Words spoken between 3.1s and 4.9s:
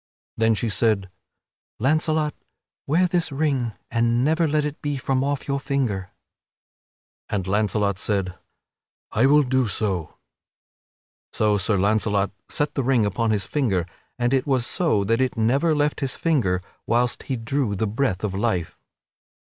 ring and never let it